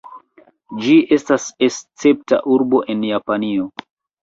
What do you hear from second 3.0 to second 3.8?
Japanio.